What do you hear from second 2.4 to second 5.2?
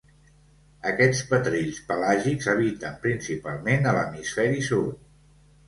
habiten principalment a l'Hemisferi Sud.